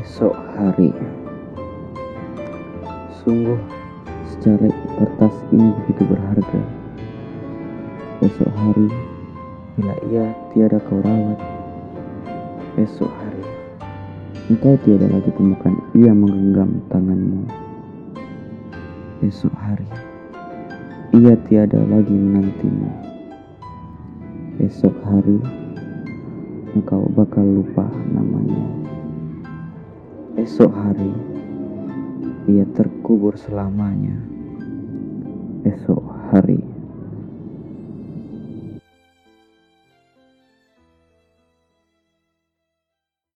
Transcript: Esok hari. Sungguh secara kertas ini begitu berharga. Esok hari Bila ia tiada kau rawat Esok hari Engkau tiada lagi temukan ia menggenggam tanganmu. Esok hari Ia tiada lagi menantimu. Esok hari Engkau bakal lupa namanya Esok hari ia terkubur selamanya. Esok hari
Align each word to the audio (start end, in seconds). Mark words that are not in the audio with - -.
Esok 0.00 0.32
hari. 0.56 0.88
Sungguh 3.20 3.60
secara 4.32 4.72
kertas 4.96 5.36
ini 5.52 5.76
begitu 5.76 6.08
berharga. 6.08 6.62
Esok 8.24 8.48
hari 8.48 8.88
Bila 9.76 9.92
ia 10.08 10.32
tiada 10.56 10.80
kau 10.88 11.04
rawat 11.04 11.36
Esok 12.80 13.12
hari 13.12 13.44
Engkau 14.48 14.80
tiada 14.88 15.04
lagi 15.04 15.28
temukan 15.36 15.76
ia 15.92 16.16
menggenggam 16.16 16.80
tanganmu. 16.88 17.44
Esok 19.20 19.52
hari 19.52 19.88
Ia 21.12 21.36
tiada 21.44 21.76
lagi 21.76 22.16
menantimu. 22.16 22.88
Esok 24.64 24.96
hari 25.04 25.44
Engkau 26.72 27.04
bakal 27.12 27.44
lupa 27.44 27.84
namanya 28.16 28.80
Esok 30.40 30.72
hari 30.72 31.12
ia 32.48 32.64
terkubur 32.72 33.36
selamanya. 33.36 34.16
Esok 35.68 36.00
hari 36.32 36.64